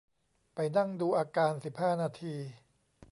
[0.55, 2.33] ไปนั่งดูอาการสิบห้านาที